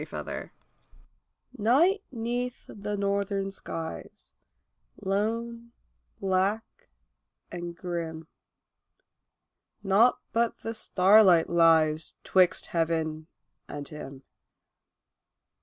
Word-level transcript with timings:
THE 0.01 0.07
CAMPER 0.07 0.51
Night 1.59 2.01
'neath 2.11 2.65
the 2.67 2.97
northern 2.97 3.51
skies, 3.51 4.33
lone, 4.99 5.73
black, 6.19 6.63
and 7.51 7.75
grim: 7.77 8.25
Naught 9.83 10.17
but 10.33 10.57
the 10.61 10.73
starlight 10.73 11.51
lies 11.51 12.15
'twixt 12.23 12.65
heaven, 12.71 13.27
and 13.67 13.87
him. 13.89 14.23